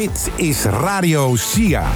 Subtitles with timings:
[0.00, 1.88] Dit is Radio SIA.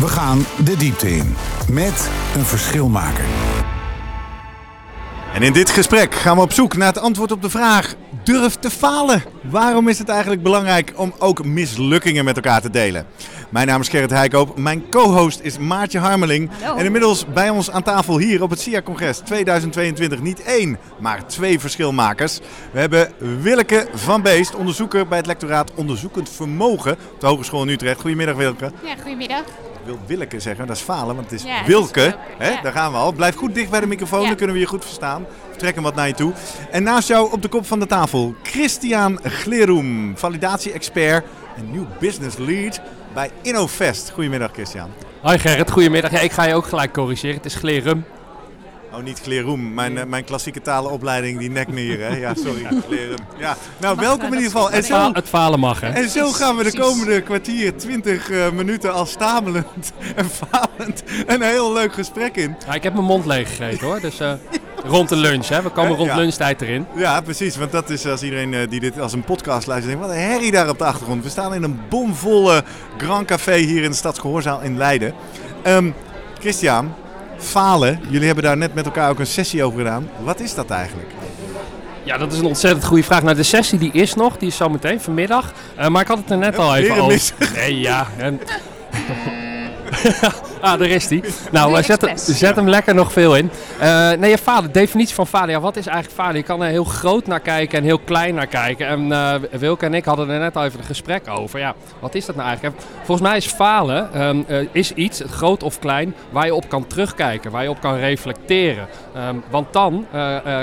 [0.00, 1.34] We gaan de diepte in
[1.70, 3.24] met een verschilmaker.
[5.34, 7.94] En in dit gesprek gaan we op zoek naar het antwoord op de vraag:
[8.24, 9.22] durf te falen.
[9.42, 13.06] Waarom is het eigenlijk belangrijk om ook mislukkingen met elkaar te delen?
[13.48, 14.58] Mijn naam is Gerrit Heikoop.
[14.58, 16.50] Mijn co-host is Maartje Harmeling.
[16.60, 16.76] Hallo.
[16.76, 21.60] En inmiddels bij ons aan tafel hier op het SIA-congres 2022 niet één, maar twee
[21.60, 22.40] verschilmakers.
[22.72, 27.68] We hebben Willeke van Beest, onderzoeker bij het lectoraat Onderzoekend Vermogen op de Hogeschool in
[27.68, 28.00] Utrecht.
[28.00, 28.72] Goedemiddag Willeke.
[28.84, 29.42] Ja, goedemiddag.
[29.84, 32.00] Ik wil Willeke zeggen, dat is falen, want het is Ja, Wilke.
[32.06, 32.50] is ook, hè?
[32.50, 32.60] ja.
[32.62, 33.12] Daar gaan we al.
[33.12, 34.26] Blijf goed dicht bij de microfoon, Ja.
[34.26, 35.26] dan kunnen we je goed verstaan.
[35.56, 36.32] Trek hem wat naar je toe.
[36.70, 41.24] En naast jou op de kop van de tafel, Christian Gleroem, validatie-expert
[41.56, 42.80] en nieuw business lead
[43.14, 44.10] bij InnoVest.
[44.10, 44.90] Goedemiddag Christian.
[45.22, 46.10] Hoi Gerrit, goedemiddag.
[46.10, 47.36] Ja, ik ga je ook gelijk corrigeren.
[47.36, 48.04] Het is Glerum.
[48.96, 49.74] Oh, niet Gleroem.
[49.74, 52.00] Mijn, eh, mijn klassieke talenopleiding, die nek me hier.
[52.00, 52.16] Hè?
[52.16, 52.66] Ja, sorry.
[52.86, 53.18] Glerum.
[53.38, 53.56] Ja.
[53.80, 54.70] Nou, Mag, welkom in ieder geval.
[54.70, 55.88] En Het, zo, het falen mag, hè?
[55.88, 61.42] en zo gaan we de komende kwartier, 20 eh, minuten al stamelend en falend een
[61.42, 62.56] heel leuk gesprek in.
[62.66, 64.00] Ja, ik heb mijn mond leeg gegeten, hoor.
[64.00, 64.32] Dus eh,
[64.84, 65.62] rond de lunch, hè.
[65.62, 66.16] We komen rond Ja.
[66.16, 66.86] lunchtijd erin.
[66.96, 67.56] Ja, precies.
[67.56, 70.50] Want dat is als iedereen die dit als een podcast luistert, denkt, wat een herrie
[70.50, 71.22] daar op de achtergrond.
[71.22, 72.64] We staan in een bomvolle
[72.96, 75.14] Grand Café hier in de Stadsgehoorzaal in Leiden.
[75.62, 75.90] Ehm,
[76.40, 76.94] Christian,
[77.38, 78.00] falen.
[78.08, 80.08] Jullie hebben daar net met elkaar ook een sessie over gedaan.
[80.22, 81.08] Wat is dat eigenlijk?
[82.02, 83.22] Ja, dat is een ontzettend goede vraag.
[83.22, 84.36] Nou, de sessie die is nog.
[84.36, 85.52] Die is zo meteen, vanmiddag.
[85.76, 87.34] Eh, maar ik had het er net al even over.
[87.54, 88.06] Nee, ja.
[88.16, 88.40] En...
[90.64, 91.22] ah, daar is hij.
[91.52, 93.50] Nou, eh, zet, hem- zet hem lekker nog veel in.
[93.78, 94.72] Eh, nee, ja, falen.
[94.72, 95.50] Definitie van falen.
[95.50, 96.36] Ja, wat is eigenlijk falen?
[96.36, 98.86] Je kan er heel groot naar kijken en heel klein naar kijken.
[98.86, 101.58] En eh, Wilke en ik hadden er net al even een gesprek over.
[101.58, 102.76] Ja, wat is dat nou eigenlijk?
[103.02, 106.86] Volgens mij is falen ehm, eh, is iets, groot of klein, waar je op kan
[106.86, 108.86] terugkijken, waar je op kan reflecteren.
[109.14, 110.06] Ehm, want dan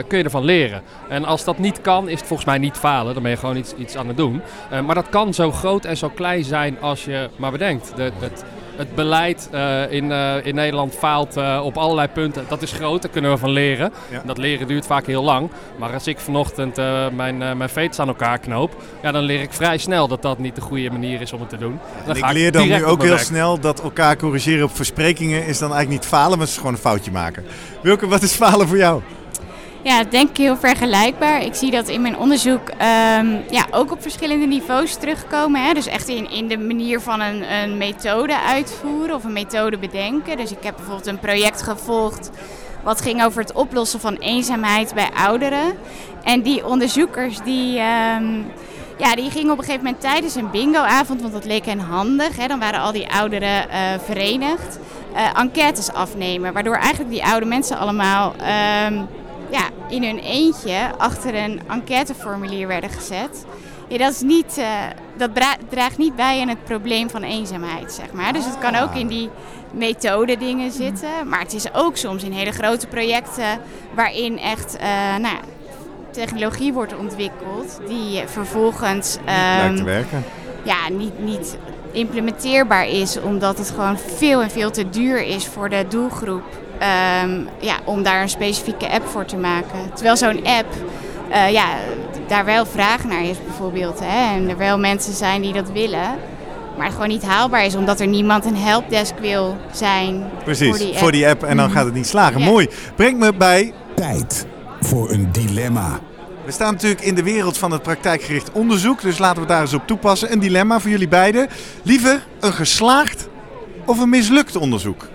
[0.07, 0.81] kun je ervan leren.
[1.09, 3.13] En als dat niet kan, is het volgens mij niet falen.
[3.13, 4.41] Dan ben je gewoon iets, iets aan het doen.
[4.69, 7.91] Eh, maar dat kan zo groot en zo klein zijn als je maar bedenkt.
[7.95, 8.43] De, het,
[8.81, 12.45] het beleid eh, in, eh, in Nederland faalt eh, op allerlei punten.
[12.47, 13.91] Dat is groot, daar kunnen we van leren.
[14.11, 14.21] Ja.
[14.25, 15.49] Dat leren duurt vaak heel lang.
[15.77, 16.75] Maar als ik vanochtend
[17.15, 20.55] mijn, mijn veters aan elkaar knoop, ja, dan leer ik vrij snel dat dat niet
[20.55, 21.79] de goede manier is om het te doen.
[22.05, 25.45] Dan En ga ik leer dan nu ook heel snel dat elkaar corrigeren op versprekingen
[25.45, 27.45] is dan eigenlijk niet falen, maar het is gewoon een foutje maken.
[27.81, 29.01] Wilke, wat is falen voor jou?
[29.83, 31.41] Ja, denk ik heel vergelijkbaar.
[31.43, 35.63] Ik zie dat in mijn onderzoek ehm, ja, ook op verschillende niveaus terugkomen.
[35.65, 35.73] Hè?
[35.73, 40.37] Dus echt in, in de manier van een, een methode uitvoeren of een methode bedenken.
[40.37, 42.29] Dus ik heb bijvoorbeeld een project gevolgd
[42.83, 45.73] wat ging over het oplossen van eenzaamheid bij ouderen.
[46.23, 48.33] En die onderzoekers die, ehm,
[48.97, 52.37] ja, die gingen op een gegeven moment tijdens een bingoavond, want dat leek hen handig.
[52.37, 52.47] Hè?
[52.47, 54.79] Dan waren al die ouderen eh, verenigd.
[55.15, 59.01] eh, enquêtes afnemen, waardoor eigenlijk die oude mensen allemaal ehm,
[59.51, 63.45] ja, in hun eentje achter een enquêteformulier werden gezet.
[63.87, 64.65] Ja, dat, is niet, eh,
[65.17, 65.29] dat
[65.69, 68.33] draagt niet bij aan het probleem van eenzaamheid, zeg maar.
[68.33, 69.29] Dus het kan ook in die
[69.71, 71.09] methode dingen zitten.
[71.27, 73.59] Maar het is ook soms in hele grote projecten
[73.93, 75.37] waarin echt eh, nou,
[76.11, 80.23] technologie wordt ontwikkeld die vervolgens Lijkt ehm, te werken.
[80.63, 81.57] ja, niet, niet
[81.91, 86.43] implementeerbaar is, omdat het gewoon veel en veel te duur is voor de doelgroep
[86.81, 89.91] ehm, ja, om daar een specifieke app voor te maken.
[89.93, 90.73] Terwijl zo'n app
[91.29, 91.65] eh, ja,
[92.27, 93.99] daar wel vraag naar is bijvoorbeeld.
[93.99, 96.09] Hè, en er wel mensen zijn die dat willen.
[96.75, 101.11] Maar het gewoon niet haalbaar is omdat er niemand een helpdesk wil zijn Precies, voor
[101.11, 101.43] die app.
[101.43, 102.39] en dan gaat het niet slagen.
[102.39, 102.45] Ja.
[102.45, 102.69] Mooi.
[102.95, 104.45] Brengt me bij Tijd
[104.79, 105.99] voor een dilemma.
[106.45, 109.61] We staan natuurlijk in de wereld van het praktijkgericht onderzoek, dus laten we het daar
[109.61, 110.31] eens op toepassen.
[110.31, 111.47] Een dilemma voor jullie beiden.
[111.83, 113.27] Liever een geslaagd
[113.85, 115.07] of een mislukt onderzoek?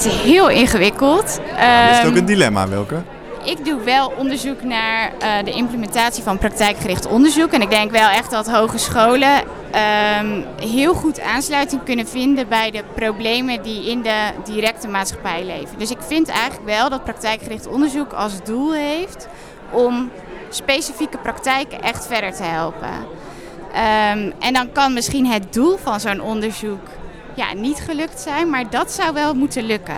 [0.00, 1.24] Het is heel ingewikkeld.
[1.24, 3.02] is het Ehm, ook een dilemma, Welke?
[3.44, 7.52] Ik doe wel onderzoek naar eh, de implementatie van praktijkgericht onderzoek.
[7.52, 12.82] En ik denk wel echt dat hogescholen ehm, heel goed aansluiting kunnen vinden bij de
[12.94, 15.78] problemen die in de directe maatschappij leven.
[15.78, 19.28] Dus ik vind eigenlijk wel dat praktijkgericht onderzoek als doel heeft
[19.70, 20.10] om
[20.50, 22.90] specifieke praktijken echt verder te helpen.
[23.72, 26.80] Ehm, en dan kan misschien het doel van zo'n onderzoek
[27.40, 29.96] ja, niet gelukt zijn, maar dat zou wel moeten lukken.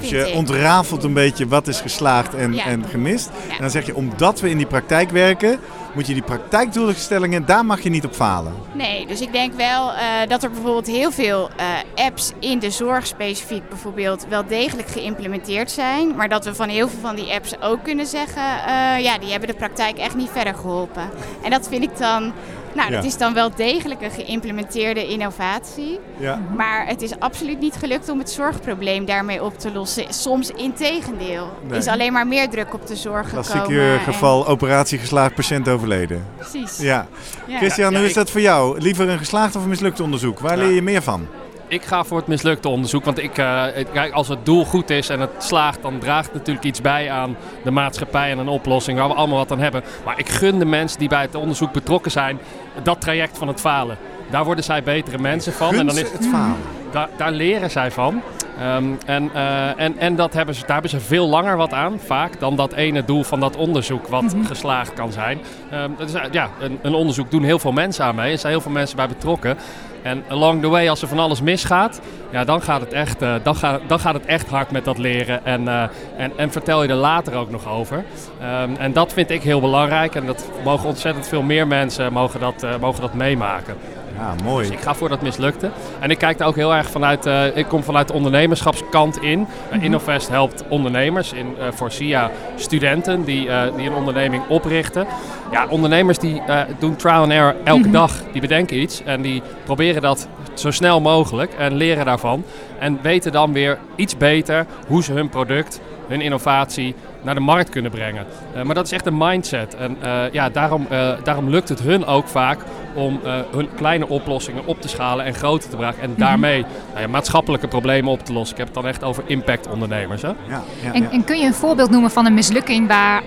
[0.00, 0.34] Dus je ik.
[0.34, 2.64] ontrafelt een beetje wat is geslaagd en, Ja.
[2.64, 3.30] en gemist.
[3.48, 3.54] Ja.
[3.54, 5.58] En dan zeg je, omdat we in die praktijk werken,
[5.94, 8.52] moet je die praktijkdoelstellingen, daar mag je niet op falen.
[8.72, 9.98] Nee, dus ik denk wel eh,
[10.28, 11.66] dat er bijvoorbeeld heel veel eh,
[12.06, 16.16] apps in de zorg specifiek bijvoorbeeld wel degelijk geïmplementeerd zijn.
[16.16, 19.30] Maar dat we van heel veel van die apps ook kunnen zeggen, eh, ja, die
[19.30, 21.10] hebben de praktijk echt niet verder geholpen.
[21.42, 22.32] En dat vind ik dan
[22.74, 23.08] Nou, dat Ja.
[23.08, 25.98] is dan wel degelijk een geïmplementeerde innovatie.
[26.16, 26.40] Ja.
[26.56, 30.04] Maar het is absoluut niet gelukt om het zorgprobleem daarmee op te lossen.
[30.08, 31.52] Soms in tegendeel.
[31.62, 31.70] Nee.
[31.70, 33.50] Er is alleen maar meer druk op de zorg gekomen.
[33.50, 36.24] Klassiek eh, en- geval, operatie geslaagd, patiënt overleden.
[36.36, 36.78] Precies.
[36.78, 37.06] Ja.
[37.46, 37.56] Ja.
[37.58, 38.80] Christian, Ja, hoe is dat voor jou?
[38.80, 40.38] Liever een geslaagd of een mislukt onderzoek?
[40.40, 40.64] Waar Ja.
[40.64, 41.26] leer je meer van?
[41.68, 45.08] Ik ga voor het mislukte onderzoek, want ik, eh, kijk, als het doel goed is
[45.08, 48.98] en het slaagt, dan draagt het natuurlijk iets bij aan de maatschappij en een oplossing
[48.98, 49.82] waar we allemaal wat aan hebben.
[50.04, 52.38] Maar ik gun de mensen die bij het onderzoek betrokken zijn
[52.82, 53.96] dat traject van het falen.
[54.30, 55.74] Daar worden zij betere mensen van.
[55.74, 56.56] en dan is, het falen.
[56.90, 58.22] daar, daar leren zij van.
[58.58, 62.00] Ehm, en eh, en, en dat hebben ze, daar hebben ze veel langer wat aan,
[62.06, 65.40] vaak, dan dat ene doel van dat onderzoek wat geslaagd kan zijn.
[65.70, 68.32] Ehm, dat is, eh, ja, een, een onderzoek doen heel veel mensen aan mee.
[68.32, 69.56] Er zijn heel veel mensen bij betrokken.
[70.02, 72.00] En along the way, als er van alles misgaat,
[72.30, 74.98] ja, dan, gaat het echt, eh, dan, gaat, dan gaat het echt hard met dat
[74.98, 75.44] leren.
[75.44, 75.82] En, eh,
[76.16, 78.04] en, en vertel je er later ook nog over.
[78.40, 80.14] Ehm, en dat vind ik heel belangrijk.
[80.14, 83.76] En dat mogen ontzettend veel meer mensen mogen dat, eh, mogen dat meemaken.
[84.20, 84.66] Ja, mooi.
[84.66, 85.70] Dus ik ga voor dat mislukte.
[86.00, 89.46] En ik kijk daar ook heel erg vanuit, eh, ik kom vanuit de ondernemerschapskant in.
[89.72, 95.06] Uh, Innovest helpt ondernemers, in, eh, voor SIA studenten die, eh, die een onderneming oprichten.
[95.50, 98.12] Ja, ondernemers die eh, doen trial and error elke dag.
[98.32, 100.28] Die bedenken iets en die proberen dat
[100.60, 102.44] zo snel mogelijk en leren daarvan.
[102.78, 107.68] En weten dan weer iets beter hoe ze hun product, hun innovatie naar de markt
[107.68, 108.26] kunnen brengen.
[108.54, 109.74] Eh, maar dat is echt een mindset.
[109.74, 112.58] En eh, ja, daarom, eh, daarom lukt het hun ook vaak
[112.94, 116.00] om eh, hun kleine oplossingen op te schalen en groter te brengen.
[116.00, 118.52] En daarmee nou ja, maatschappelijke problemen op te lossen.
[118.52, 120.22] Ik heb het dan echt over impact-ondernemers.
[120.22, 120.28] Hè?
[120.28, 120.34] Ja,
[120.82, 121.10] ja, En, ja.
[121.10, 123.22] en kun je een voorbeeld noemen van een mislukking waar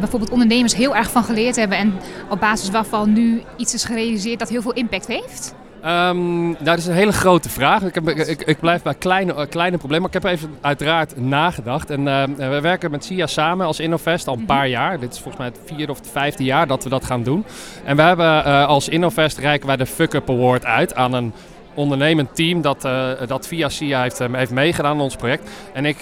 [0.00, 1.94] bijvoorbeeld ondernemers heel erg van geleerd hebben en
[2.28, 5.54] op basis waarvan nu iets is gerealiseerd dat heel veel impact heeft?
[5.88, 7.82] Ehm, nou, dat is een hele grote vraag.
[7.82, 10.10] Ik, heb, ik, ik blijf bij kleine, eh, kleine problemen.
[10.10, 11.90] Maar ik heb even uiteraard nagedacht.
[11.90, 15.00] En eh, we werken met SIA samen als Innovest al een paar jaar.
[15.00, 17.44] Dit is volgens mij het vierde of het vijfde jaar dat we dat gaan doen.
[17.84, 21.32] En we hebben eh, als Innovest reiken wij de Fuck Up Award uit aan een
[21.74, 22.88] ondernemend team dat,
[23.26, 25.50] dat via SIA heeft, heeft meegedaan aan ons project.
[25.72, 26.00] En ik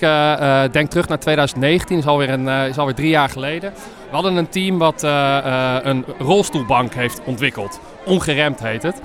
[0.72, 3.72] denk terug naar 2019, is alweer, een, is alweer drie jaar geleden.
[4.08, 5.02] We hadden een team wat
[5.82, 7.80] een rolstoelbank heeft ontwikkeld.
[8.04, 9.00] Ongeremd heet het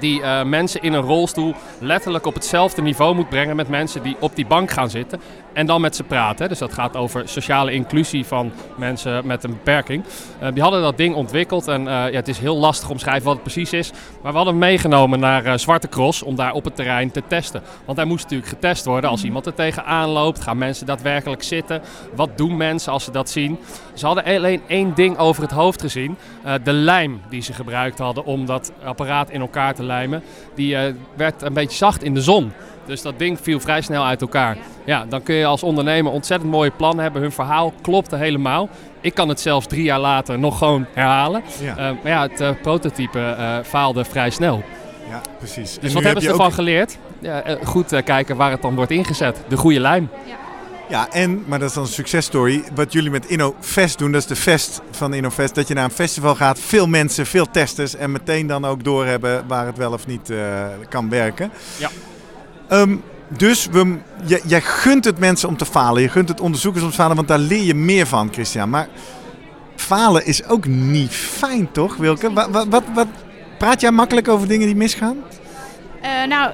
[0.00, 4.16] die eh, mensen in een rolstoel letterlijk op hetzelfde niveau moet brengen met mensen die
[4.20, 5.20] op die bank gaan zitten
[5.52, 6.48] en dan met ze praten.
[6.48, 10.04] Dus dat gaat over sociale inclusie van mensen met een beperking.
[10.38, 13.34] Eh, die hadden dat ding ontwikkeld en eh, ja, het is heel lastig omschrijven wat
[13.34, 13.90] het precies is.
[14.22, 17.62] Maar we hadden meegenomen naar Zwarte Cross om daar op het terrein te testen.
[17.84, 20.40] Want hij moest natuurlijk getest worden als iemand er tegenaan loopt.
[20.40, 21.82] Gaan mensen daadwerkelijk zitten?
[22.14, 23.58] Wat doen mensen als ze dat zien?
[23.94, 26.16] Ze hadden alleen één ding over het hoofd gezien.
[26.62, 30.22] De lijm die ze gebruikt hadden om dat apparaat in elkaar te lijmen.
[30.54, 32.52] Die eh, werd een beetje zacht in de zon.
[32.86, 34.56] Dus dat ding viel vrij snel uit elkaar.
[34.84, 37.22] Ja, dan kun je als ondernemer ontzettend mooie plannen hebben.
[37.22, 38.68] Hun verhaal klopte helemaal.
[39.00, 41.42] Ik kan het zelfs drie jaar later nog gewoon herhalen.
[41.60, 41.76] Ja.
[41.76, 44.62] Eh, maar ja, het eh, prototype eh, faalde vrij snel.
[45.08, 45.78] ja, precies.
[45.78, 46.98] Dus wat hebben ze ervan geleerd?
[47.18, 49.42] Ja, goed kijken waar het dan wordt ingezet.
[49.48, 50.08] De goede lijm.
[50.26, 50.34] Ja,
[51.10, 52.64] en, maar dat is dan een successtory.
[52.74, 55.54] Wat jullie met InnoFest doen, dat is de fest van InnoFest.
[55.54, 57.94] Dat je naar een festival gaat, veel mensen, veel testers.
[57.96, 60.38] En meteen dan ook doorhebben waar het wel of niet eh,
[60.88, 61.50] kan werken.
[61.78, 61.88] Ja.
[62.68, 62.96] Ehm,
[63.28, 66.02] dus we, jij, jij gunt het mensen om te falen.
[66.02, 68.70] Je gunt het onderzoekers om te falen, want daar leer je meer van, Christian.
[68.70, 68.88] Maar
[69.76, 72.32] falen is ook niet fijn, toch, Wilke?
[72.32, 73.06] Wat, wat, wat, wat-
[73.58, 75.16] praat jij makkelijk over dingen die misgaan?
[76.00, 76.52] Eh, nou,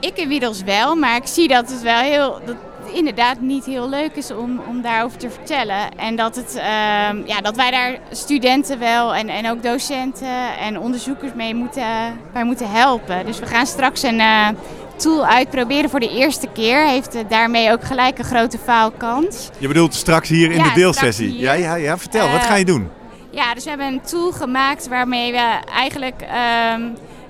[0.00, 2.40] ik inmiddels wel, maar ik zie dat het wel heel.
[2.46, 2.56] Dat
[2.92, 5.96] inderdaad niet heel leuk is om, om daarover te vertellen.
[5.96, 10.78] En dat, het, ehm, ja, dat wij daar studenten wel en, en ook docenten en
[10.78, 11.84] onderzoekers mee moeten,
[12.32, 13.26] bij moeten helpen.
[13.26, 14.48] Dus we gaan straks een eh,
[14.96, 16.86] tool uitproberen voor de eerste keer.
[16.86, 19.48] Heeft eh, daarmee ook gelijk een grote faalkans.
[19.58, 21.38] Je bedoelt straks hier in Ja, de deelsessie.
[21.38, 21.98] Ja, ja, ja.
[21.98, 22.88] Vertel, wat Eh, ga je doen?
[23.30, 26.82] Ja, dus we hebben een tool gemaakt waarmee we eigenlijk ehm,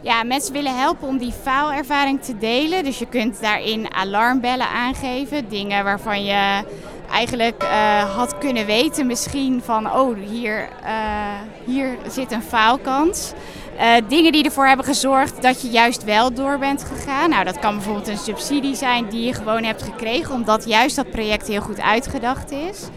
[0.02, 2.85] ja, mensen willen helpen om die faalervaring te delen.
[2.85, 5.49] Dus je kunt daarin alarmbellen aangeven.
[5.49, 6.62] Dingen waarvan je
[7.11, 9.92] eigenlijk eh, had kunnen weten misschien van...
[9.92, 10.95] oh, hier, eh,
[11.64, 13.33] hier zit een faalkans.
[13.76, 17.30] Eh, dingen die ervoor hebben gezorgd dat je juist wel door bent gegaan.
[17.30, 20.35] Nou, dat kan bijvoorbeeld een subsidie zijn die je gewoon hebt gekregen...
[20.35, 22.88] omdat juist dat project heel goed uitgedacht is.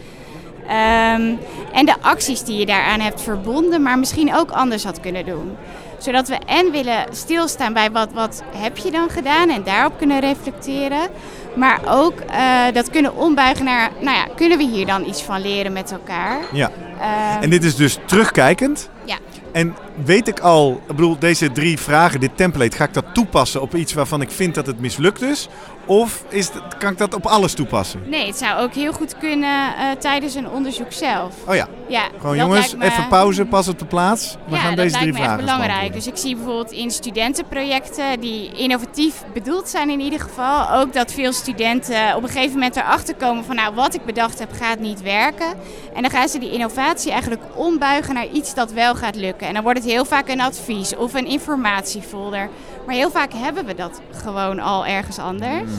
[0.68, 1.32] Ehm,
[1.72, 5.56] en de acties die je daaraan hebt verbonden, maar misschien ook anders had kunnen doen.
[5.98, 10.20] Zodat we en willen stilstaan bij wat, wat heb je dan gedaan en daarop kunnen
[10.20, 11.08] reflecteren.
[11.56, 15.40] Maar ook eh, dat kunnen ombuigen naar, nou ja, kunnen we hier dan iets van
[15.40, 16.38] leren met elkaar?
[16.52, 16.70] Ja.
[17.00, 18.90] Ehm, En dit is dus terugkijkend.
[19.04, 19.16] Ja.
[19.52, 23.62] En weet ik al, ik bedoel, deze drie vragen, dit template, ga ik dat toepassen
[23.62, 25.48] op iets waarvan ik vind dat het mislukt is?
[25.86, 28.02] Of is het, kan ik dat op alles toepassen?
[28.06, 31.34] Nee, het zou ook heel goed kunnen eh, tijdens een onderzoek zelf.
[31.48, 34.36] Oh ja, Ja, gewoon dat jongens, lijkt me- even pauze, pas op de plaats.
[34.46, 35.92] We ja, gaan dat deze drie lijkt me echt vragen belangrijk.
[35.92, 41.12] Dus ik zie bijvoorbeeld in studentenprojecten die innovatief bedoeld zijn in ieder geval, ook dat
[41.12, 44.78] veel studenten op een gegeven moment erachter komen van nou wat ik bedacht heb gaat
[44.78, 45.46] niet werken.
[45.94, 49.46] En dan gaan ze die innovatie eigenlijk ombuigen naar iets dat wel gaat lukken.
[49.46, 52.48] En dan wordt het heel vaak een advies of een informatiefolder.
[52.86, 55.70] Maar heel vaak hebben we dat gewoon al ergens anders.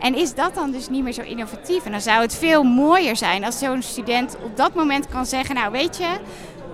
[0.00, 1.84] En is dat dan dus niet meer zo innovatief?
[1.84, 5.54] En dan zou het veel mooier zijn als zo'n student op dat moment kan zeggen:
[5.54, 6.08] Nou, weet je,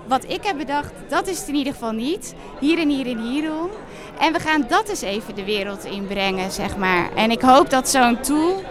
[0.06, 2.34] wat ik heb bedacht, dat is het in ieder geval niet.
[2.60, 3.70] Hier en hier en hierom.
[4.18, 7.08] En we gaan dat eens even de wereld inbrengen, zeg maar.
[7.14, 8.62] En ik hoop dat zo'n tool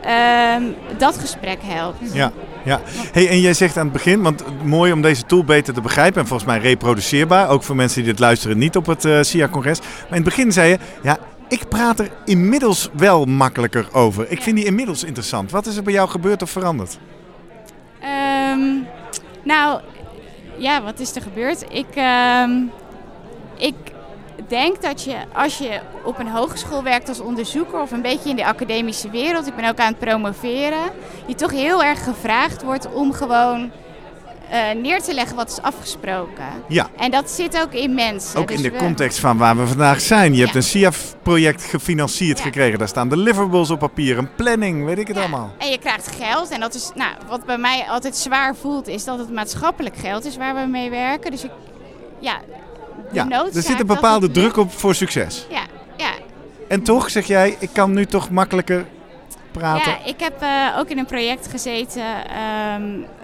[0.00, 0.62] ehm,
[0.98, 2.12] dat gesprek helpt.
[2.12, 2.32] Ja,
[2.64, 2.80] ja.
[3.12, 6.20] Hey, en jij zegt aan het begin, want mooi om deze tool beter te begrijpen
[6.20, 9.80] en volgens mij reproduceerbaar, ook voor mensen die dit luisteren niet op het eh SIA-congres.
[9.80, 14.30] Maar in het begin zei je, ja, ik praat er inmiddels wel makkelijker over.
[14.30, 15.50] Ik vind die inmiddels interessant.
[15.50, 16.98] Wat is er bij jou gebeurd of veranderd?
[18.00, 18.68] Ehm,
[19.42, 19.80] nou,
[20.56, 21.64] ja, wat is er gebeurd?
[21.68, 22.50] Ik, ehm,
[23.56, 23.74] ik
[24.48, 28.36] denk dat je, als je op een hogeschool werkt als onderzoeker of een beetje in
[28.36, 30.90] de academische wereld, ik ben ook aan het promoveren,
[31.26, 33.70] je toch heel erg gevraagd wordt om gewoon
[34.54, 36.44] eh, neer te leggen wat is afgesproken.
[36.68, 38.40] Ja, En dat zit ook in mensen.
[38.40, 40.34] ook Dus in de we- context van waar we vandaag zijn.
[40.34, 42.44] Je hebt een SIA-project gefinancierd Ja.
[42.44, 42.78] gekregen.
[42.78, 45.52] Daar staan deliverables op papier, een planning, weet ik het Ja, allemaal.
[45.58, 46.48] En je krijgt geld.
[46.50, 50.24] En dat is, nou, wat bij mij altijd zwaar voelt, is dat het maatschappelijk geld
[50.24, 51.30] is waar we mee werken.
[51.30, 51.50] Dus ik,
[52.18, 52.34] ja,
[53.12, 55.46] Ja, er zit een bepaalde druk op voor succes.
[55.50, 55.62] Ja,
[55.96, 56.10] ja.
[56.68, 58.86] En toch zeg jij, ik kan nu toch makkelijker
[59.52, 59.92] praten.
[59.92, 62.02] ja, ik heb eh, ook in een project gezeten.
[62.02, 63.23] ehm, eh,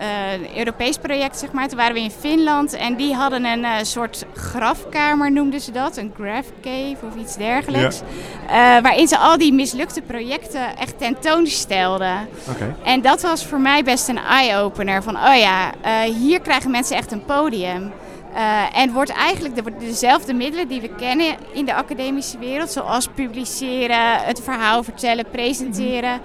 [0.00, 1.68] een Europees project, zeg maar.
[1.68, 5.96] Toen waren we in Finland en die hadden een eh, soort grafkamer, noemden ze dat.
[5.96, 8.00] Een graph cave of iets dergelijks.
[8.46, 12.28] Eh, waarin ze al die mislukte projecten echt tentoonstelden.
[12.50, 12.74] Oké.
[12.84, 15.02] En dat was voor mij best een eye-opener.
[15.02, 17.92] Van, oh ja, eh, hier krijgen mensen echt een podium.
[18.34, 23.08] Eh, en wordt eigenlijk de, dezelfde middelen die we kennen in de academische wereld, zoals
[23.14, 26.20] publiceren, het verhaal vertellen, presenteren,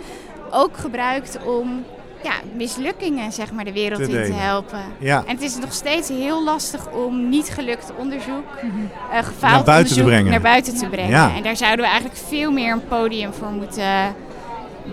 [0.52, 1.86] ook gebruikt om
[2.26, 4.80] ja, mislukkingen zeg maar, de wereld Te in te helpen.
[4.98, 5.24] Ja.
[5.28, 8.46] En het is nog steeds heel lastig om niet gelukt onderzoek,
[9.12, 10.32] eh gefaald Naar buiten te onderzoek brengen.
[10.32, 11.10] naar buiten te brengen.
[11.10, 11.36] Ja.
[11.36, 14.16] En daar zouden we eigenlijk veel meer een podium voor moeten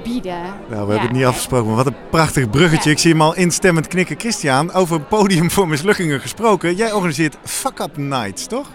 [0.04, 0.42] bieden.
[0.42, 2.88] Nou, we hebben het niet afgesproken, maar wat een prachtig bruggetje.
[2.88, 2.94] Ja.
[2.94, 4.18] Ik zie hem al instemmend knikken.
[4.18, 6.74] Christian, over een podium voor mislukkingen gesproken.
[6.74, 8.68] Jij organiseert Fuck Up Nights, toch?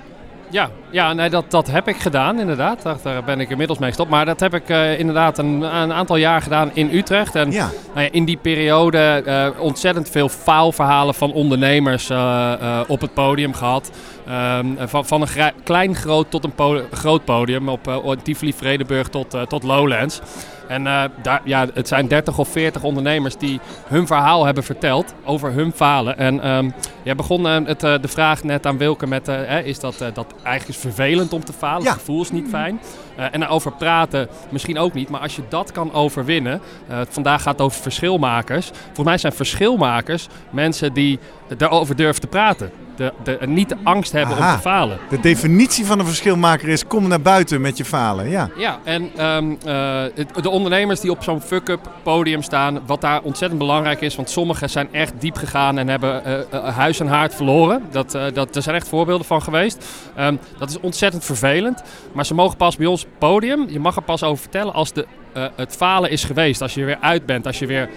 [0.49, 2.81] Ja, ja nee, dat, dat heb ik gedaan inderdaad.
[2.81, 4.09] Daar, daar ben ik inmiddels mee gestopt.
[4.09, 7.35] Maar dat heb ik eh, inderdaad een, een aantal jaar gedaan in Utrecht.
[7.35, 7.69] En Ja.
[7.93, 13.53] nou ja, in die periode eh, ontzettend veel faalverhalen van ondernemers eh, op het podium
[13.53, 13.91] gehad.
[14.27, 19.07] Ehm, van, van een klein groot tot een po- groot podium op uh, Tivoli Vredenburg
[19.07, 20.19] tot, eh, tot Lowlands.
[20.67, 25.13] En eh, daar, ja, het zijn 30 of 40 ondernemers die hun verhaal hebben verteld
[25.23, 26.17] over hun falen.
[26.17, 26.69] En ehm
[27.03, 30.77] jij begon het, de vraag net aan Wilke met, hè, is dat, dat eigenlijk is
[30.77, 31.83] vervelend om te falen?
[31.83, 31.89] Ja.
[31.89, 32.79] Het gevoel is niet fijn.
[33.15, 35.09] En daarover praten misschien ook niet.
[35.09, 36.61] Maar als je dat kan overwinnen,
[37.09, 38.67] vandaag gaat het over verschilmakers.
[38.85, 41.19] Volgens mij zijn verschilmakers mensen die
[41.57, 42.71] daarover durven te praten.
[42.95, 44.49] De, de, niet de angst hebben Aha.
[44.49, 44.97] om te falen.
[45.09, 48.29] De definitie van een verschilmaker is kom naar buiten met je falen.
[48.29, 48.49] Ja.
[48.55, 53.59] Ja, en ehm, eh, de ondernemers die op zo'n fuck-up podium staan, wat daar ontzettend
[53.59, 57.35] belangrijk is, want sommigen zijn echt diep gegaan en hebben eh, eh, huis en haard
[57.35, 57.83] verloren.
[57.91, 59.85] Dat, dat, er zijn echt voorbeelden van geweest.
[60.15, 64.01] Ehm, dat is ontzettend vervelend, maar ze mogen pas bij ons podium, je mag er
[64.01, 65.05] pas over vertellen als de,
[65.37, 67.89] eh, het falen is geweest, als je er weer uit bent, als je weer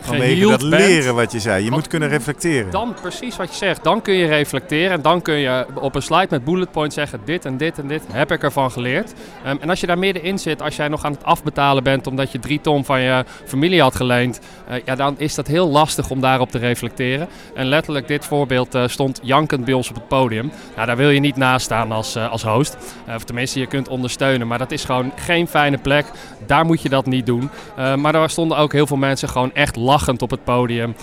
[0.00, 0.82] Vanwege dat bent.
[0.82, 1.64] leren wat je zei.
[1.64, 2.70] Je moet kunnen reflecteren.
[2.70, 3.84] Dan precies wat je zegt.
[3.84, 4.90] Dan kun je reflecteren.
[4.90, 7.86] En dan kun je op een slide met bullet points zeggen: dit en dit en
[7.86, 9.12] dit heb ik ervan geleerd.
[9.44, 12.32] Ehm, en als je daar middenin zit, als jij nog aan het afbetalen bent omdat
[12.32, 16.10] je drie ton van je familie had geleend, eh, ja, dan is dat heel lastig
[16.10, 17.28] om daarop te reflecteren.
[17.54, 20.52] En letterlijk, dit voorbeeld eh, stond jankend bij ons op het podium.
[20.74, 22.76] Nou, daar wil je niet naast staan als, als host.
[23.14, 24.46] Of tenminste, je kunt ondersteunen.
[24.46, 26.06] Maar dat is gewoon geen fijne plek.
[26.46, 27.50] Daar moet je dat niet doen.
[27.76, 30.94] Eh, maar daar stonden ook heel veel mensen gewoon echt lachend op het podium.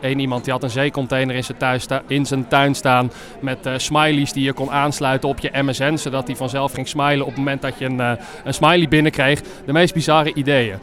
[0.00, 3.72] Eén iemand die had een zeecontainer in zijn, thuis in zijn tuin staan met eh,
[3.76, 7.36] smileys die je kon aansluiten op je MSN, zodat hij vanzelf ging smilen op het
[7.38, 8.10] moment dat je een, eh,
[8.44, 9.40] een smiley binnenkreeg.
[9.66, 10.78] De meest bizarre ideeën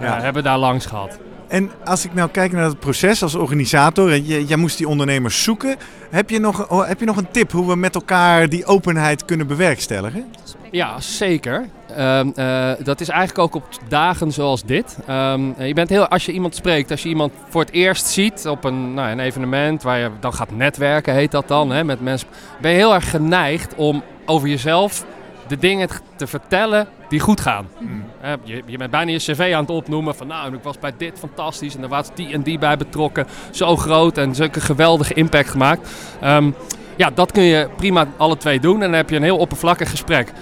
[0.00, 0.14] Ja.
[0.14, 1.18] hebben we daar langs gehad.
[1.48, 4.88] En als ik nou kijk naar het proces als organisator, en je- jij moest die
[4.88, 5.76] ondernemers zoeken.
[6.10, 9.24] Heb je, nog, oh, heb je nog een tip hoe we met elkaar die openheid
[9.24, 10.24] kunnen bewerkstelligen?
[10.70, 11.66] Ja, zeker.
[11.96, 14.98] Ehm, eh, dat is eigenlijk ook op dagen zoals dit.
[15.06, 18.46] Ehm, je bent heel, als je iemand spreekt, als je iemand voor het eerst ziet
[18.46, 22.00] op een, nou, een evenement waar je dan gaat netwerken, heet dat dan, hè, met
[22.00, 22.28] mensen,
[22.60, 25.04] ben je heel erg geneigd om over jezelf
[25.48, 27.68] de dingen te vertellen die goed gaan.
[27.78, 28.04] Mm.
[28.20, 30.92] Eh, je, je bent bijna je cv aan het opnoemen van nou, ik was bij
[30.96, 33.26] dit fantastisch en er was die en die bij betrokken.
[33.50, 35.90] Zo groot en zulke geweldige impact gemaakt.
[36.20, 36.50] Ehm,
[36.96, 39.90] ja, dat kun je prima alle twee doen en dan heb je een heel oppervlakkig
[39.90, 40.32] gesprek.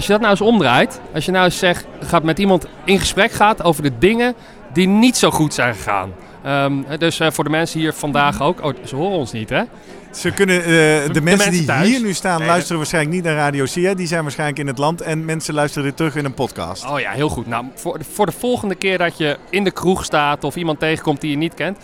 [0.00, 2.98] Als je dat nou eens omdraait, als je nou eens zegt, gaat met iemand in
[2.98, 4.34] gesprek gaat over de dingen
[4.72, 6.12] die niet zo goed zijn gegaan.
[6.42, 9.62] Ehm, dus eh, voor de mensen hier vandaag ook, oh, ze horen ons niet hè?
[10.10, 11.88] Ze kunnen, eh, de, mensen mensen die thuis.
[11.88, 13.94] hier nu staan Nee, luisteren waarschijnlijk niet naar Radio Sia.
[13.94, 16.86] Die zijn waarschijnlijk in het land en mensen luisteren dit terug in een podcast.
[16.86, 17.46] Oh ja, heel goed.
[17.46, 21.20] Nou, voor, voor de volgende keer dat je in de kroeg staat of iemand tegenkomt
[21.20, 21.78] die je niet kent,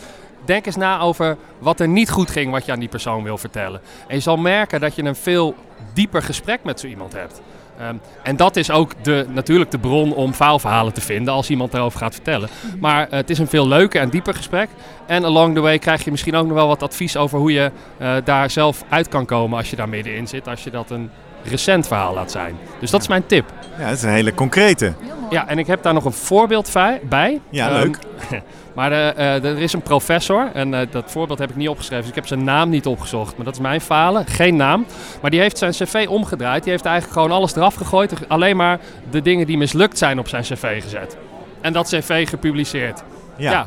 [0.44, 3.38] denk eens na over wat er niet goed ging wat je aan die persoon wil
[3.38, 3.80] vertellen.
[4.08, 5.54] En je zal merken dat je een veel
[5.94, 7.40] dieper gesprek met zo iemand hebt.
[7.78, 11.74] Ehm, en dat is ook de, natuurlijk de bron om faalverhalen te vinden als iemand
[11.74, 12.48] erover gaat vertellen.
[12.80, 14.68] Maar eh, het is een veel leuker en dieper gesprek.
[15.06, 17.70] En along the way krijg je misschien ook nog wel wat advies over hoe je
[17.98, 20.48] eh, daar zelf uit kan komen als je daar middenin zit.
[20.48, 21.10] Als je dat een
[21.42, 22.56] recent verhaal laat zijn.
[22.80, 23.52] Dus dat is mijn tip.
[23.78, 24.92] Ja, dat is een hele concrete.
[25.30, 26.72] Ja, en ik heb daar nog een voorbeeld
[27.08, 27.40] bij.
[27.50, 27.98] Ja, Ehm, leuk.
[28.74, 32.00] maar eh, eh, er is een professor, en eh, dat voorbeeld heb ik niet opgeschreven,
[32.00, 33.36] dus ik heb zijn naam niet opgezocht.
[33.36, 34.86] Maar dat is mijn falen, geen naam.
[35.22, 36.62] Maar die heeft zijn cv omgedraaid.
[36.62, 38.12] Die heeft eigenlijk gewoon alles eraf gegooid.
[38.28, 38.78] Alleen maar
[39.10, 41.16] de dingen die mislukt zijn op zijn cv gezet.
[41.60, 43.02] En dat cv gepubliceerd.
[43.36, 43.50] Ja.
[43.50, 43.66] Ja.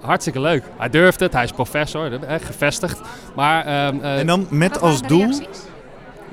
[0.00, 0.62] hartstikke leuk.
[0.76, 3.00] Hij durft het, hij is professor, gevestigd.
[3.34, 5.32] Maar ehm, eh, En dan met als doel...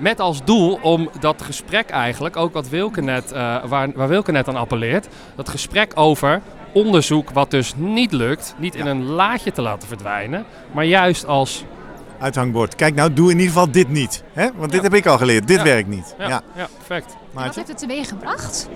[0.02, 4.32] met als doel om dat gesprek eigenlijk, ook wat Wilke net, eh, waar, waar Wilke
[4.32, 6.42] net aan appelleert, dat gesprek over
[6.74, 11.64] onderzoek wat dus niet lukt, niet in een laadje te laten verdwijnen, maar juist als...
[12.20, 12.76] Uithangbord.
[12.76, 14.24] Kijk nou, doe in ieder geval dit niet.
[14.34, 14.50] Hè?
[14.56, 14.90] Want dit Ja.
[14.90, 15.48] heb ik al geleerd.
[15.48, 15.64] Dit Ja.
[15.64, 16.16] werkt niet.
[16.18, 16.42] Ja, Ja.
[16.56, 16.68] ja.
[16.78, 17.16] perfect.
[17.32, 18.70] Wat heeft het teweeg gebracht?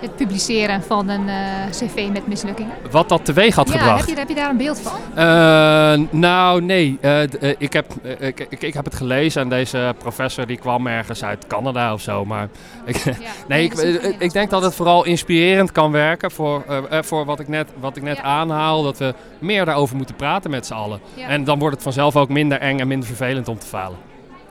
[0.00, 1.36] Het publiceren van een eh,
[1.70, 2.72] cv met mislukkingen.
[2.90, 3.98] Wat dat teweeg had Ja, gebracht.
[4.00, 4.92] heb je, heb je daar een beeld van?
[5.14, 6.98] Eh, nou, nee.
[7.00, 7.22] Eh,
[7.58, 11.46] ik, heb, ik, ik, ik heb het gelezen en deze professor die kwam ergens uit
[11.46, 12.24] Canada of zo.
[12.24, 12.48] Maar
[12.84, 13.12] ik, Ja,
[13.48, 13.74] Nee, ik,
[14.18, 18.02] ik denk dat het vooral inspirerend kan werken voor, voor wat ik net, wat ik
[18.02, 18.22] net Ja.
[18.22, 18.82] aanhaal.
[18.82, 21.00] Dat we meer daarover moeten praten met z'n allen.
[21.14, 21.28] Ja.
[21.28, 23.98] En dan wordt het vanzelf ook minder eng en minder vervelend om te falen.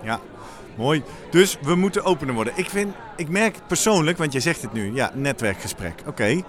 [0.04, 0.20] Ja,
[0.78, 1.04] mooi.
[1.32, 2.54] Dus we moeten opener worden.
[2.56, 6.02] Ik, vind, ik merk persoonlijk, want jij zegt het nu, ja, netwerkgesprek.
[6.08, 6.44] Oké.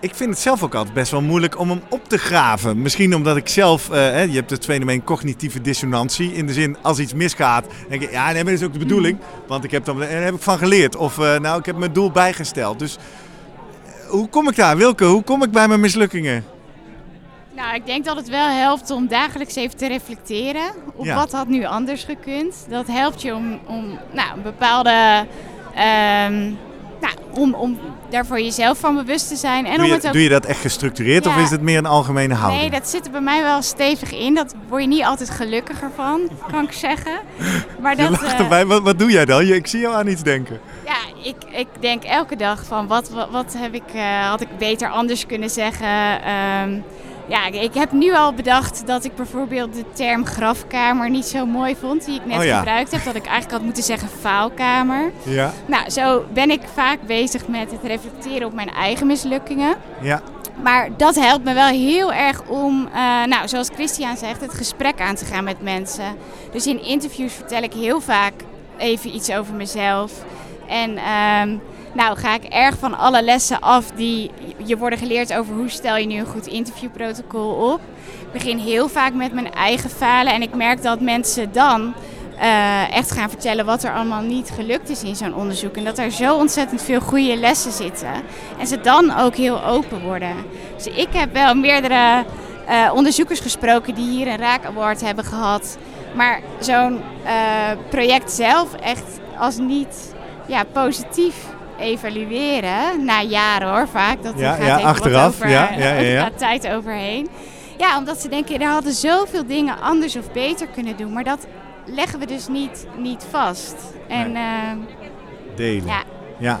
[0.00, 2.82] Ik vind het zelf ook altijd best wel moeilijk om hem op te graven.
[2.82, 6.32] Misschien omdat ik zelf, eh, hè, je hebt het fenomeen cognitieve dissonantie.
[6.32, 8.78] In de zin, als iets misgaat, denk ik, ja, nee, maar dat is ook de
[8.78, 9.18] bedoeling.
[9.46, 10.96] Want ik heb dan, daar heb ik van geleerd.
[10.96, 12.78] Of, eh, nou, ik heb mijn doel bijgesteld.
[12.78, 15.04] Dus eh, hoe kom ik daar, Wilke?
[15.04, 16.44] Hoe kom ik bij mijn mislukkingen?
[17.68, 21.14] Nou, ik denk dat het wel helpt om dagelijks even te reflecteren op Ja.
[21.14, 22.66] wat had nu anders gekund.
[22.68, 25.26] Dat helpt je om, om nou, een bepaalde,
[25.74, 26.42] ehm,
[27.00, 27.78] nou, om, om
[28.10, 29.66] daar voor jezelf van bewust te zijn.
[29.66, 31.78] En Doe om je, het ook doe je dat echt gestructureerd of is het meer
[31.78, 32.60] een algemene houding?
[32.60, 34.34] Nee, dat zit er bij mij wel stevig in.
[34.34, 37.20] Dat word je niet altijd gelukkiger van, kan ik zeggen.
[37.80, 38.66] Maar Je dat, lacht eh, erbij.
[38.66, 39.46] Wat, wat doe jij dan?
[39.46, 40.60] Je- Ik zie jou aan iets denken.
[40.84, 44.58] ja, ik, ik denk elke dag van wat, wat, wat heb ik, eh, had ik
[44.58, 46.22] beter anders kunnen zeggen.
[46.22, 46.78] Ehm,
[47.28, 51.76] ja, ik- heb nu al bedacht dat ik bijvoorbeeld de term grafkamer niet zo mooi
[51.80, 52.56] vond, die ik net Oh ja.
[52.58, 53.04] gebruikt heb.
[53.04, 55.10] Dat ik eigenlijk had moeten zeggen faalkamer.
[55.22, 59.76] Ja, Nou, zo ben ik vaak bezig met het reflecteren op mijn eigen mislukkingen.
[60.02, 60.20] ja.
[60.62, 65.00] Maar dat helpt me wel heel erg om, eh, nou, zoals Christian zegt, het gesprek
[65.00, 66.16] aan te gaan met mensen.
[66.52, 68.32] Dus in interviews vertel ik heel vaak
[68.76, 70.12] even iets over mezelf.
[70.68, 71.56] En ehm,
[71.92, 74.30] nou ga ik erg van alle lessen af die
[74.64, 77.80] je worden geleerd over hoe stel je nu een goed interviewprotocol op.
[78.20, 81.94] Ik begin heel vaak met mijn eigen falen en ik merk dat mensen dan
[82.38, 85.76] eh, echt gaan vertellen wat er allemaal niet gelukt is in zo'n onderzoek.
[85.76, 88.12] En dat er zo ontzettend veel goede lessen zitten.
[88.58, 90.34] En ze dan ook heel open worden.
[90.76, 92.24] Dus ik heb wel meerdere
[92.66, 95.78] eh, onderzoekers gesproken die hier een Raak Award hebben gehad.
[96.14, 97.34] Maar zo'n eh,
[97.88, 100.14] project zelf echt als niet
[100.46, 101.34] ja, positief
[101.78, 103.04] evalueren.
[103.04, 104.22] Na jaren hoor, vaak.
[104.22, 105.26] Dat Ja, gaat ja, achteraf.
[105.26, 106.22] Over, Ja, ja, ja, ook ja.
[106.22, 107.28] gaat tijd overheen.
[107.78, 111.12] Ja, omdat ze denken, er hadden zoveel dingen anders of beter kunnen doen.
[111.12, 111.46] Maar dat
[111.86, 113.74] leggen we dus niet, niet vast.
[114.08, 114.42] En Nee.
[114.42, 114.70] eh,
[115.56, 115.86] Delen.
[115.86, 116.02] ja,
[116.38, 116.60] Ja.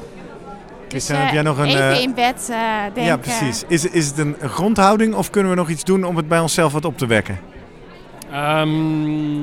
[0.88, 1.64] dus, eh, heb jij nog een...
[1.66, 3.02] even eh, in bed eh, denken.
[3.04, 3.64] ja, precies.
[3.68, 6.72] Is, is het een grondhouding of kunnen we nog iets doen om het bij onszelf
[6.72, 7.40] wat op te wekken?
[8.32, 9.42] Ehm,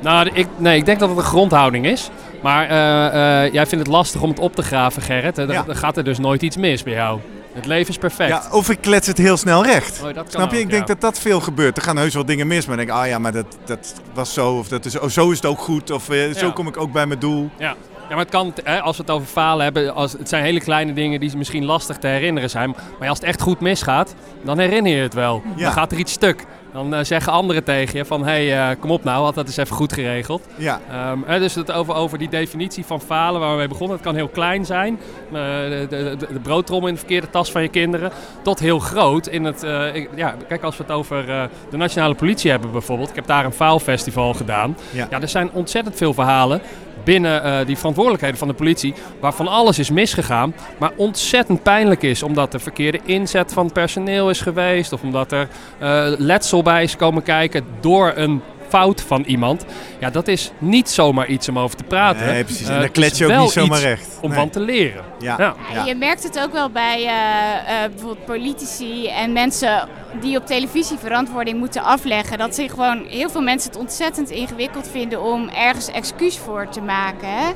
[0.00, 2.10] nou, ik, nee, ik denk dat het een grondhouding is.
[2.44, 5.34] Maar eh, eh, jij vindt het lastig om het op te graven, Gerrit.
[5.36, 5.62] Dan Ja.
[5.62, 7.20] dan gaat er dus nooit iets mis bij jou.
[7.52, 8.30] Het leven is perfect.
[8.30, 10.02] Ja, of ik klets het heel snel recht.
[10.02, 10.38] Oh, Snap je?
[10.38, 10.94] ook, ik denk ja.
[10.94, 11.76] dat dat veel gebeurt.
[11.76, 14.32] Er gaan heus wel dingen mis, maar ik denk, ah ja, maar dat, dat was
[14.32, 14.58] zo.
[14.58, 15.90] Of dat is, oh, zo is het ook goed.
[15.90, 17.50] Of eh, zo kom ik ook bij mijn doel.
[17.58, 17.64] Ja.
[17.68, 17.74] ja,
[18.08, 20.92] maar het kan, hè, als we het over falen hebben, als, het zijn hele kleine
[20.92, 22.74] dingen die misschien lastig te herinneren zijn.
[22.98, 25.42] Maar als het echt goed misgaat, dan herinner je het wel.
[25.56, 25.62] Ja.
[25.62, 26.44] Dan gaat er iets stuk.
[26.74, 29.46] Dan eh, zeggen anderen tegen je van, hé, hey, eh, kom op nou, had dat
[29.46, 30.46] eens even goed geregeld.
[30.56, 30.80] Ja.
[30.90, 33.96] Ehm, hè, dus het over, over die definitie van falen waar we mee begonnen.
[33.96, 37.62] Het kan heel klein zijn, eh, de, de, de, broodtrommel in de verkeerde tas van
[37.62, 38.10] je kinderen,
[38.42, 39.26] tot heel groot.
[39.26, 41.26] In het, ik- ja, kijk, als we het over
[41.70, 43.08] de nationale politie hebben bijvoorbeeld.
[43.08, 44.76] Ik heb daar een faalfestival gedaan.
[44.90, 45.06] Ja.
[45.10, 46.60] Ja, er zijn ontzettend veel verhalen
[47.04, 52.22] binnen eh, die verantwoordelijkheden van de politie, waarvan alles is misgegaan, maar ontzettend pijnlijk is,
[52.22, 56.96] omdat er verkeerde inzet van personeel is geweest, of omdat er eh, letsel bij is
[56.96, 58.42] komen kijken door een
[58.74, 59.64] fout van iemand.
[59.98, 62.26] Ja, dat is niet zomaar iets om over te praten.
[62.26, 62.60] Nee, precies.
[62.66, 64.18] En Eh, daar het klets is je ook wel niet zomaar iets recht.
[64.20, 64.38] Om Nee.
[64.38, 65.04] van te leren.
[65.18, 65.34] Ja.
[65.38, 65.54] Ja.
[65.72, 65.84] Ja, Ja.
[65.84, 69.88] Je merkt het ook wel bij eh, eh, bijvoorbeeld politici en mensen
[70.20, 72.38] die op televisie verantwoording moeten afleggen.
[72.38, 76.80] Dat zich gewoon heel veel mensen het ontzettend ingewikkeld vinden om ergens excuus voor te
[76.80, 77.28] maken.
[77.28, 77.46] Hè?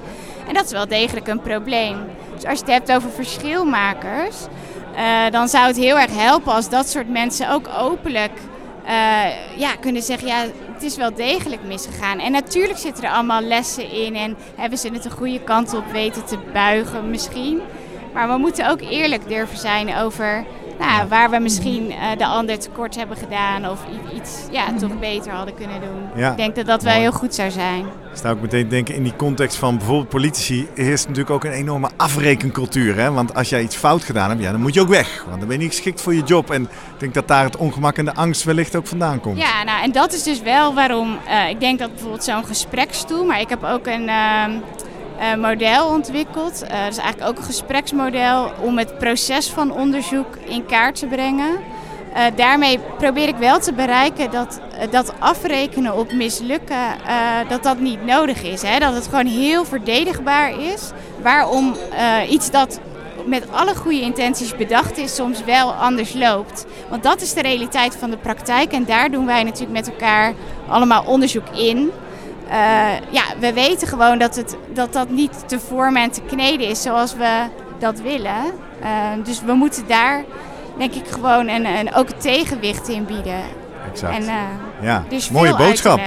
[0.48, 1.96] En dat is wel degelijk een probleem.
[2.35, 4.37] Dus als je het hebt over verschilmakers,
[4.96, 8.33] eh, dan zou het heel erg helpen als dat soort mensen ook openlijk
[8.85, 10.44] eh, ja, kunnen zeggen, ja,
[10.79, 12.19] het is wel degelijk misgegaan.
[12.19, 15.91] En natuurlijk zitten er allemaal lessen in en hebben ze het een goede kant op
[15.93, 17.61] weten te buigen misschien.
[18.12, 20.45] Maar we moeten ook eerlijk durven zijn over
[20.79, 23.81] nou, waar we misschien eh, de ander tekort hebben gedaan of
[24.14, 26.23] iets ja, toch beter hadden kunnen doen.
[26.23, 26.31] Ja.
[26.31, 27.87] Ik denk dat dat wel heel goed zou zijn.
[28.12, 31.53] Sta ook meteen te denken in die context van bijvoorbeeld politici heerst natuurlijk ook een
[31.53, 32.97] enorme afrekencultuur.
[32.97, 33.12] Hè?
[33.12, 35.25] Want als jij iets fout gedaan hebt, ja, dan moet je ook weg.
[35.27, 36.51] Want dan ben je niet geschikt voor je job.
[36.51, 39.38] En ik denk dat daar het ongemak en de angst wellicht ook vandaan komt.
[39.38, 43.25] Ja, nou, en dat is dus wel waarom eh, ik denk dat bijvoorbeeld zo'n gespreksstoel,
[43.25, 44.88] maar ik heb ook een ehm, eh,
[45.38, 46.62] model ontwikkeld.
[46.62, 51.07] Eh, dat is eigenlijk ook een gespreksmodel om het proces van onderzoek in kaart te
[51.07, 51.59] brengen.
[52.14, 57.62] Eh, daarmee probeer ik wel te bereiken dat, eh, dat afrekenen op mislukken, eh, dat
[57.62, 58.62] dat niet nodig is.
[58.62, 58.78] Hè?
[58.78, 60.90] Dat het gewoon heel verdedigbaar is
[61.22, 62.81] waarom eh, iets dat
[63.26, 66.66] met alle goede intenties bedacht is, soms wel anders loopt.
[66.88, 70.35] Want dat is de realiteit van de praktijk en daar doen wij natuurlijk met elkaar
[70.68, 71.90] allemaal onderzoek in.
[72.49, 72.57] Eh,
[73.11, 76.83] ja, we weten gewoon dat, het, dat dat niet te vormen en te kneden is
[76.83, 77.47] zoals we
[77.79, 78.43] dat willen.
[78.83, 78.91] Eh,
[79.25, 80.25] dus we moeten daar,
[80.79, 83.41] denk ik, gewoon een, een, ook een tegenwicht in bieden.
[83.93, 84.15] Exact.
[84.15, 84.35] En, eh,
[84.81, 85.05] ja.
[85.09, 86.01] dus Mooie boodschap.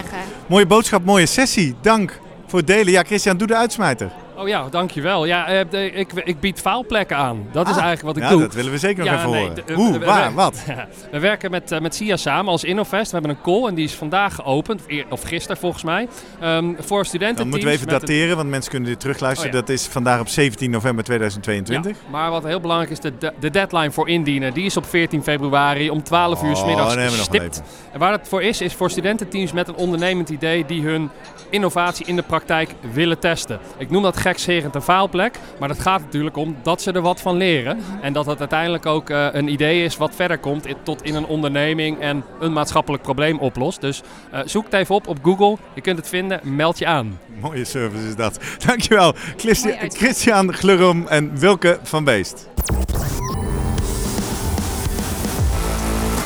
[0.47, 1.75] Mooie boodschap, mooie sessie.
[1.81, 2.91] Dank voor het delen.
[2.91, 4.11] Ja, Christian, doe de uitsmijter.
[4.41, 5.25] Oh ja, dankjewel.
[5.25, 7.47] Ja, eh, ik, ik bied faalplekken aan.
[7.51, 8.41] Dat is Ah, eigenlijk wat ik ja, doe.
[8.41, 9.63] dat willen we zeker nog Ja, even nee, horen.
[9.65, 10.63] de- Hoe, we- waar, we- wat?
[11.11, 13.11] We werken met, eh, met SIA samen als Innovest.
[13.11, 16.07] We hebben een call en die is vandaag geopend, of eer- of gisteren volgens mij,
[16.39, 17.35] ehm, voor studenten.
[17.37, 19.51] Dan moeten we even dateren, want mensen kunnen dit terugluisteren.
[19.53, 19.65] Oh ja.
[19.65, 21.91] Dat is vandaag op 17 november 2022.
[22.03, 24.85] Ja, maar wat heel belangrijk is, de, de, de deadline voor indienen, die is op
[24.85, 27.63] 14 februari om 12 uur 's Oh, middags dan hebben we nog wel stipt.
[27.91, 31.09] En waar het voor is, is voor studententeams met een ondernemend idee die hun
[31.49, 33.59] innovatie in de praktijk willen testen.
[33.77, 37.21] Ik noem dat gekscherend een faalplek, maar het gaat natuurlijk om dat ze er wat
[37.21, 37.79] van leren.
[38.01, 41.15] En dat het uiteindelijk ook eh, een idee is wat verder komt in- tot in
[41.15, 43.81] een onderneming en een maatschappelijk probleem oplost.
[43.81, 47.19] Dus eh, zoek het even op op Google, je kunt het vinden, meld je aan.
[47.41, 48.39] Mooie service is dat.
[48.67, 49.75] Dankjewel, Christi-.
[49.89, 52.49] Christian Glurum en Wilke van Beest.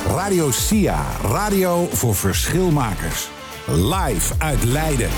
[0.08, 3.28] Radio SIA, radio voor verschilmakers.
[3.68, 5.10] Live uit Leiden.